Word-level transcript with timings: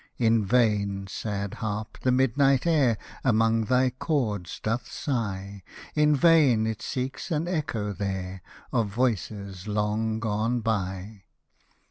—In 0.17 0.43
vain, 0.43 1.05
sad 1.05 1.53
Harp, 1.61 1.99
the 2.01 2.11
midnight 2.11 2.65
air 2.65 2.97
Among 3.23 3.65
thy 3.65 3.91
chords 3.91 4.59
doth 4.59 4.91
sigh; 4.91 5.61
In 5.93 6.15
vain 6.15 6.65
it 6.65 6.81
seeks 6.81 7.29
an 7.29 7.47
echo 7.47 7.93
there 7.93 8.41
Of 8.71 8.87
voices 8.87 9.67
long 9.67 10.19
gone 10.19 10.61
by. 10.61 11.25